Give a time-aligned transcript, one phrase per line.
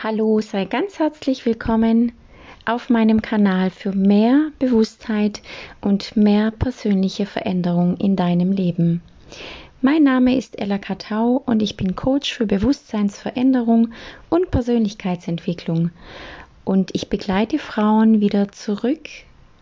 [0.00, 2.12] Hallo, sei ganz herzlich willkommen
[2.64, 5.42] auf meinem Kanal für mehr Bewusstheit
[5.80, 9.02] und mehr persönliche Veränderung in deinem Leben.
[9.82, 13.88] Mein Name ist Ella Katau und ich bin Coach für Bewusstseinsveränderung
[14.28, 15.90] und Persönlichkeitsentwicklung.
[16.64, 19.08] Und ich begleite Frauen wieder zurück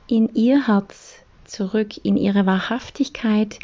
[0.07, 1.15] in ihr Herz,
[1.47, 3.59] zurück in ihre Wahrhaftigkeit,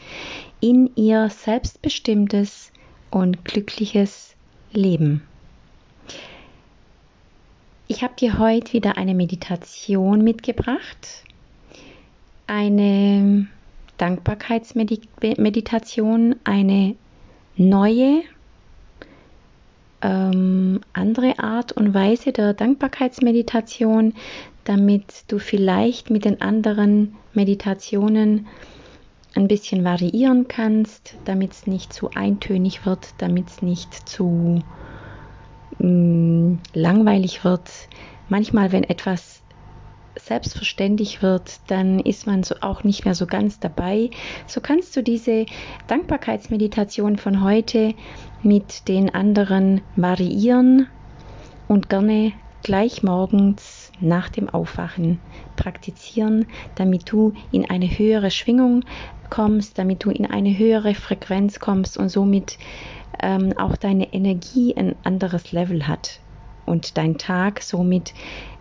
[0.61, 2.73] in ihr selbstbestimmtes
[3.11, 4.36] und glückliches
[4.73, 5.20] Leben.
[7.95, 11.27] Ich habe dir heute wieder eine Meditation mitgebracht.
[12.46, 13.48] Eine
[13.98, 16.97] Dankbarkeitsmeditation, eine
[17.56, 18.23] neue,
[20.00, 24.14] ähm, andere Art und Weise der Dankbarkeitsmeditation,
[24.64, 28.47] damit du vielleicht mit den anderen Meditationen
[29.34, 34.62] ein bisschen variieren kannst, damit es nicht zu eintönig wird, damit es nicht zu
[35.82, 37.70] mm, langweilig wird.
[38.28, 39.42] Manchmal, wenn etwas
[40.16, 44.11] selbstverständlich wird, dann ist man so auch nicht mehr so ganz dabei.
[44.47, 45.47] So kannst du diese
[45.86, 47.94] Dankbarkeitsmeditation von heute
[48.42, 50.89] mit den anderen variieren
[51.69, 55.20] und gerne gleich morgens nach dem Aufwachen
[55.56, 58.84] praktizieren, damit du in eine höhere Schwingung
[59.30, 62.58] kommst, damit du in eine höhere Frequenz kommst und somit
[63.20, 66.20] ähm, auch deine Energie ein anderes Level hat
[66.66, 68.14] und dein Tag somit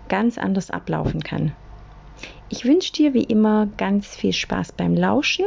[0.08, 1.56] ganz anders ablaufen kann.
[2.50, 5.46] Ich wünsche dir wie immer ganz viel Spaß beim Lauschen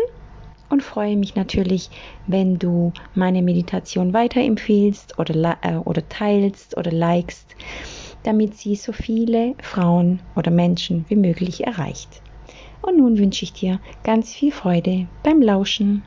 [0.70, 1.90] und freue mich natürlich,
[2.26, 7.56] wenn du meine Meditation weiterempfiehlst oder, äh, oder teilst oder likest,
[8.24, 12.20] damit sie so viele Frauen oder Menschen wie möglich erreicht.
[12.82, 16.02] Und nun wünsche ich dir ganz viel Freude beim Lauschen.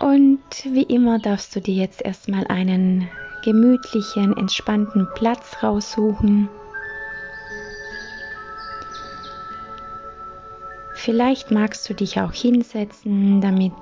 [0.00, 3.08] Und wie immer darfst du dir jetzt erstmal einen
[3.44, 6.48] gemütlichen, entspannten Platz raussuchen.
[11.04, 13.74] Vielleicht magst du dich auch hinsetzen, damit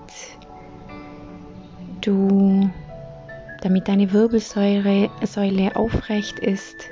[2.00, 2.68] du,
[3.60, 6.90] damit deine Wirbelsäule Säule aufrecht ist,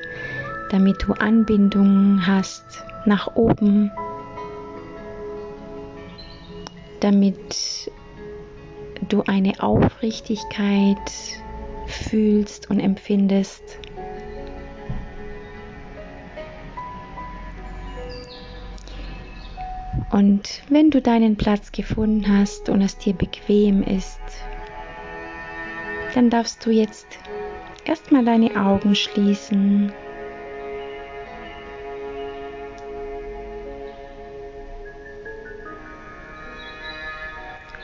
[0.70, 2.62] damit du Anbindung hast
[3.06, 3.90] nach oben,
[7.00, 7.90] damit
[9.08, 11.10] du eine Aufrichtigkeit
[11.88, 13.80] fühlst und empfindest.
[20.20, 24.20] Und wenn du deinen Platz gefunden hast und es dir bequem ist,
[26.14, 27.06] dann darfst du jetzt
[27.86, 29.94] erstmal deine Augen schließen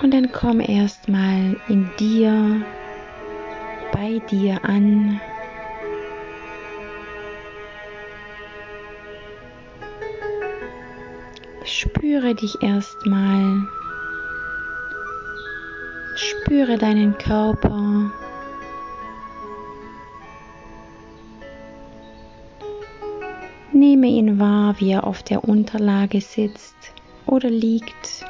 [0.02, 2.62] Und dann komm erstmal in dir,
[3.92, 5.22] bei dir an.
[11.66, 13.66] Spüre dich erstmal.
[16.14, 18.12] Spüre deinen Körper.
[23.72, 26.76] Nehme ihn wahr, wie er auf der Unterlage sitzt
[27.26, 28.24] oder liegt.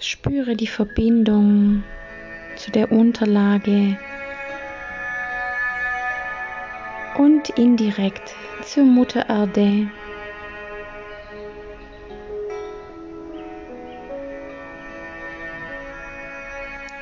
[0.00, 1.84] Spüre die Verbindung
[2.56, 3.96] zu der Unterlage
[7.44, 9.88] und indirekt zur Mutter Erde.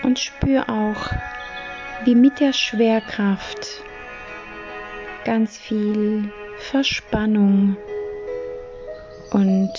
[0.02, 1.12] Und spür auch,
[2.04, 3.84] wie mit der Schwerkraft
[5.24, 7.76] ganz viel Verspannung
[9.30, 9.72] und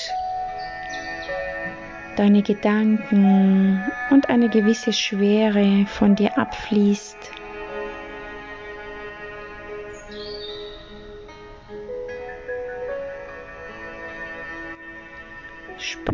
[2.15, 7.42] deine Gedanken und eine gewisse Schwere von dir abfließt.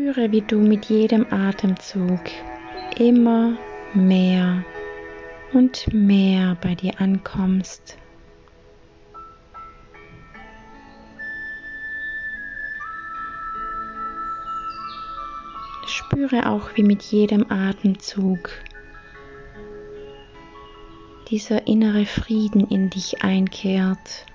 [0.09, 2.19] Spüre, wie du mit jedem Atemzug
[2.97, 3.57] immer
[3.93, 4.63] mehr
[5.53, 7.95] und mehr bei dir ankommst.
[15.85, 18.49] Spüre auch, wie mit jedem Atemzug
[21.29, 24.25] dieser innere Frieden in dich einkehrt.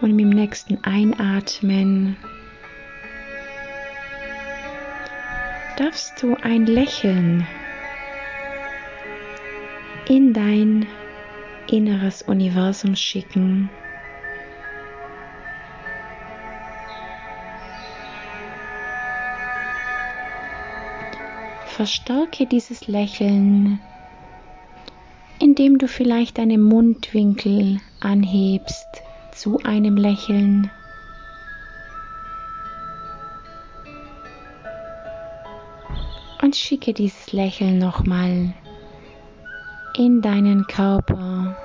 [0.00, 2.16] Und mit dem nächsten Einatmen
[5.76, 7.44] darfst du ein Lächeln
[10.08, 10.86] in dein
[11.68, 13.68] inneres Universum schicken.
[21.66, 23.80] Verstärke dieses Lächeln,
[25.40, 29.02] indem du vielleicht deine Mundwinkel anhebst
[29.38, 30.70] zu einem Lächeln.
[36.42, 38.52] Und schicke dieses Lächeln nochmal
[39.96, 41.56] in deinen Körper.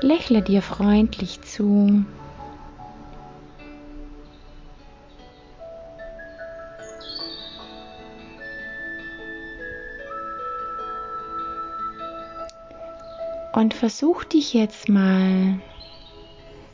[0.00, 2.04] Lächle dir freundlich zu.
[13.62, 15.60] Und versuch dich jetzt mal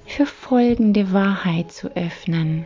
[0.06, 2.64] für folgende Wahrheit zu öffnen.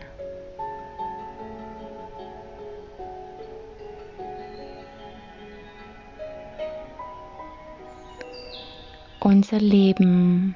[9.18, 10.54] Unser Leben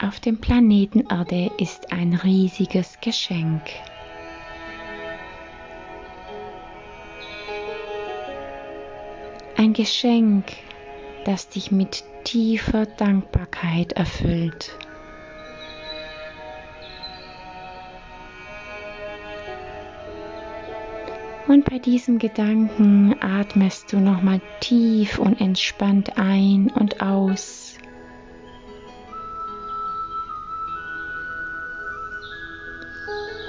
[0.00, 3.62] auf dem Planeten Erde ist ein riesiges Geschenk.
[9.56, 10.44] Ein Geschenk,
[11.24, 14.76] das dich mit tiefer Dankbarkeit erfüllt.
[21.48, 27.76] Und bei diesem Gedanken atmest du nochmal tief und entspannt ein und aus.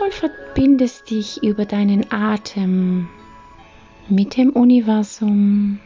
[0.03, 3.07] Und verbindest dich über deinen Atem
[4.09, 5.79] mit dem Universum.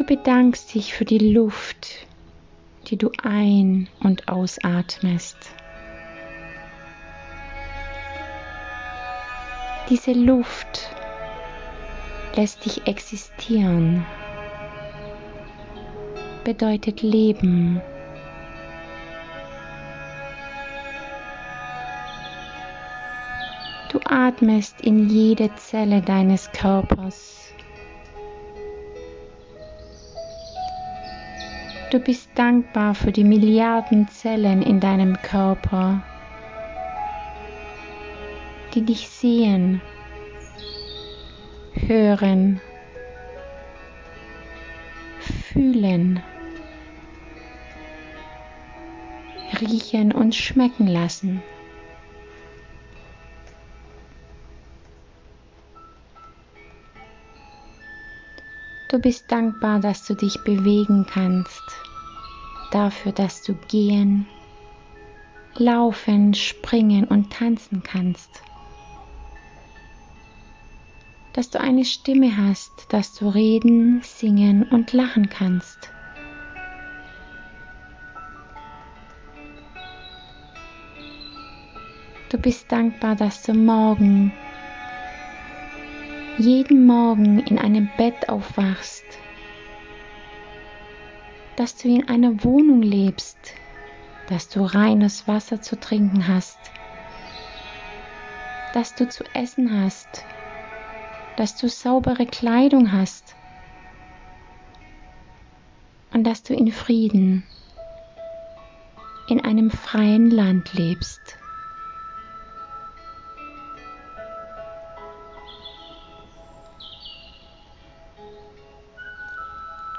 [0.00, 2.06] Du bedankst dich für die Luft,
[2.86, 5.36] die du ein- und ausatmest.
[9.90, 10.88] Diese Luft
[12.34, 14.06] lässt dich existieren,
[16.44, 17.82] bedeutet Leben.
[23.92, 27.40] Du atmest in jede Zelle deines Körpers
[31.90, 36.00] Du bist dankbar für die Milliarden Zellen in deinem Körper,
[38.72, 39.80] die dich sehen,
[41.74, 42.60] hören,
[45.18, 46.22] fühlen,
[49.60, 51.42] riechen und schmecken lassen.
[58.90, 61.62] Du bist dankbar, dass du dich bewegen kannst,
[62.72, 64.26] dafür, dass du gehen,
[65.54, 68.42] laufen, springen und tanzen kannst,
[71.34, 75.88] dass du eine Stimme hast, dass du reden, singen und lachen kannst.
[82.28, 84.32] Du bist dankbar, dass du morgen
[86.40, 89.04] jeden Morgen in einem Bett aufwachst,
[91.56, 93.52] dass du in einer Wohnung lebst,
[94.28, 96.58] dass du reines Wasser zu trinken hast,
[98.72, 100.24] dass du zu essen hast,
[101.36, 103.36] dass du saubere Kleidung hast
[106.14, 107.44] und dass du in Frieden
[109.28, 111.39] in einem freien Land lebst.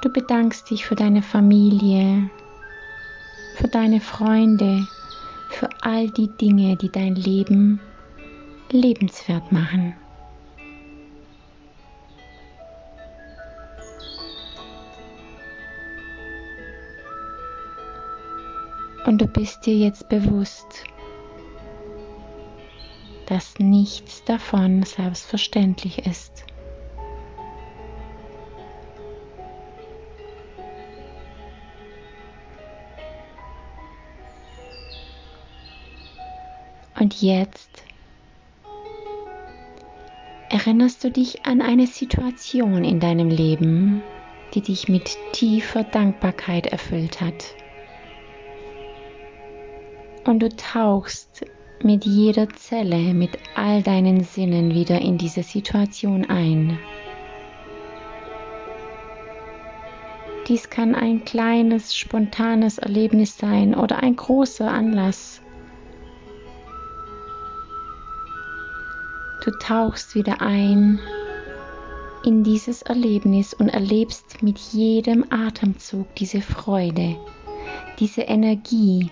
[0.01, 2.29] Du bedankst dich für deine Familie,
[3.55, 4.87] für deine Freunde,
[5.49, 7.79] für all die Dinge, die dein Leben
[8.71, 9.93] lebenswert machen.
[19.05, 20.83] Und du bist dir jetzt bewusst,
[23.27, 26.45] dass nichts davon selbstverständlich ist.
[37.01, 37.83] Und jetzt
[40.51, 44.03] erinnerst du dich an eine Situation in deinem Leben,
[44.53, 47.55] die dich mit tiefer Dankbarkeit erfüllt hat.
[50.25, 51.43] Und du tauchst
[51.81, 56.77] mit jeder Zelle, mit all deinen Sinnen wieder in diese Situation ein.
[60.47, 65.41] Dies kann ein kleines, spontanes Erlebnis sein oder ein großer Anlass.
[69.43, 70.99] Du tauchst wieder ein
[72.23, 77.17] in dieses Erlebnis und erlebst mit jedem Atemzug diese Freude,
[77.97, 79.09] diese Energie.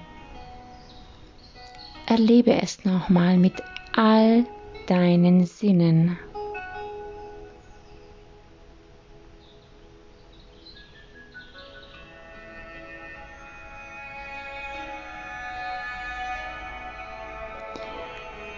[2.06, 3.54] Erlebe es nochmal mit
[3.96, 4.46] all
[4.86, 6.20] deinen Sinnen.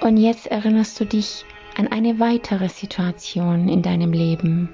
[0.01, 1.45] Und jetzt erinnerst du dich
[1.81, 4.69] an eine weitere Situation in deinem Leben,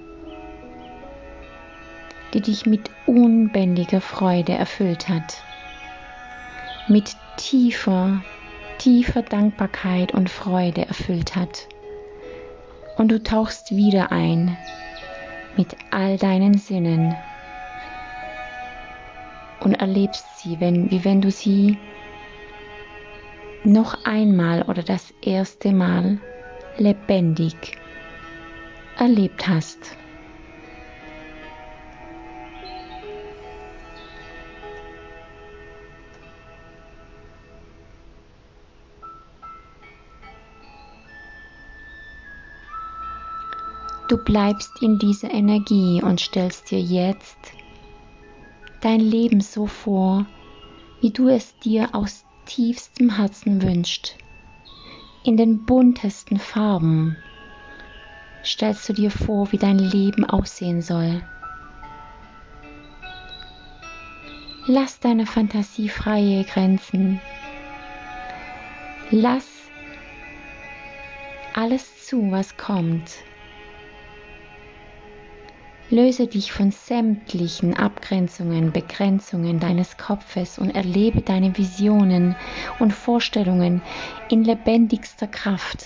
[2.34, 5.42] die dich mit unbändiger Freude erfüllt hat,
[6.90, 8.22] mit tiefer,
[8.78, 11.70] tiefer Dankbarkeit und Freude erfüllt hat.
[12.98, 14.58] Und du tauchst wieder ein
[15.56, 17.16] mit all deinen Sinnen
[19.62, 21.78] und erlebst sie, wenn, wie wenn du sie
[23.64, 26.20] noch einmal oder das erste Mal
[26.80, 27.78] lebendig
[28.98, 29.96] erlebt hast.
[44.08, 47.38] Du bleibst in dieser Energie und stellst dir jetzt
[48.80, 50.26] dein Leben so vor,
[51.02, 54.16] wie du es dir aus tiefstem Herzen wünscht.
[55.28, 57.18] In den buntesten Farben
[58.46, 61.22] stellst du dir vor, wie dein Leben aussehen soll.
[64.68, 67.20] Lass deine Fantasie freie Grenzen.
[69.12, 69.70] Lass
[71.54, 73.12] alles zu, was kommt.
[75.90, 82.36] Löse dich von sämtlichen Abgrenzungen, Begrenzungen deines Kopfes und erlebe deine Visionen
[82.78, 83.82] und Vorstellungen
[84.30, 85.86] in lebendigster Kraft.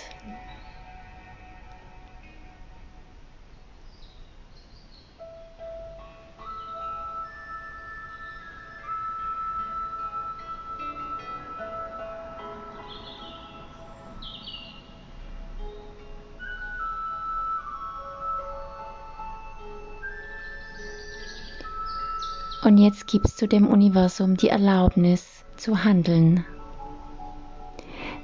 [22.64, 26.44] Und jetzt gibst du dem Universum die Erlaubnis zu handeln.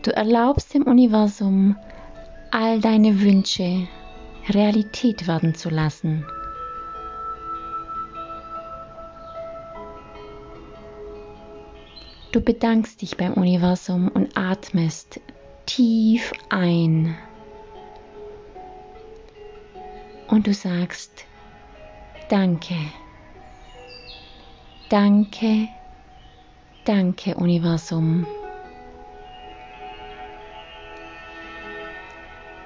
[0.03, 1.77] Du erlaubst dem Universum,
[2.53, 3.89] all deine Wünsche
[4.49, 6.25] Realität werden zu lassen.
[12.31, 15.21] Du bedankst dich beim Universum und atmest
[15.67, 17.17] tief ein.
[20.29, 21.25] Und du sagst,
[22.29, 22.77] danke.
[24.89, 25.69] Danke,
[26.87, 28.27] danke Universum.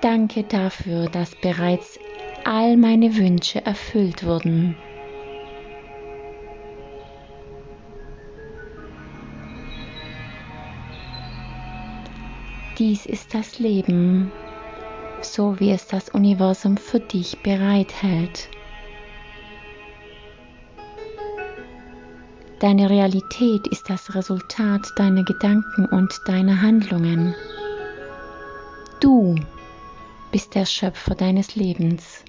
[0.01, 1.99] Danke dafür, dass bereits
[2.45, 4.77] all meine Wünsche erfüllt wurden.
[12.79, 14.31] Dies ist das Leben,
[15.23, 18.49] so wie es das Universum für dich bereithält.
[22.63, 27.35] Deine Realität ist das Resultat deiner Gedanken und deiner Handlungen.
[29.01, 29.35] Du
[30.31, 32.25] bist der Schöpfer deines Lebens.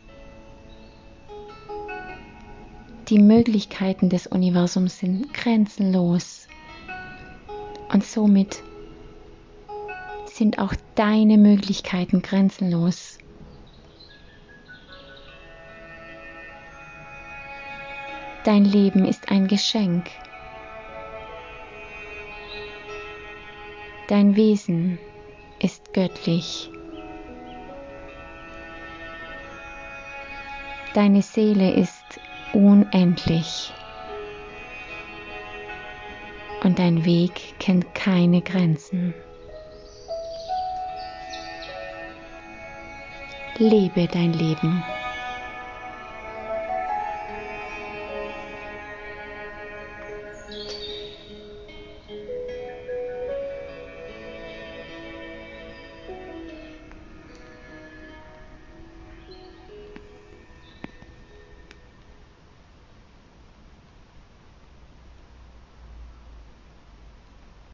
[3.09, 6.47] Die Möglichkeiten des Universums sind grenzenlos
[7.93, 8.63] und somit
[10.25, 13.19] sind auch deine Möglichkeiten grenzenlos.
[18.43, 20.09] Dein Leben ist ein Geschenk.
[24.07, 24.99] Dein Wesen
[25.59, 26.69] ist göttlich.
[30.93, 32.19] Deine Seele ist
[32.51, 33.73] unendlich.
[36.63, 39.13] Und dein Weg kennt keine Grenzen.
[43.57, 44.83] Lebe dein Leben.